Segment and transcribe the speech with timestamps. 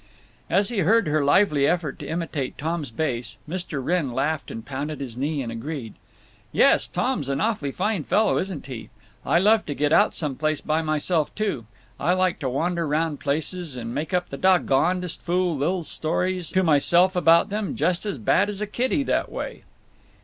[0.49, 3.85] As he heard her lively effort to imitate Tom's bass Mr.
[3.85, 5.93] Wrenn laughed and pounded his knee and agreed:
[6.51, 8.89] "Yes, Tom's an awfully fine fellow, isn't he!…
[9.23, 11.67] I love to get out some place by myself, too.
[11.99, 16.63] I like to wander round places and make up the doggondest fool little stories to
[16.63, 19.65] myself about them; just as bad as a kiddy, that way."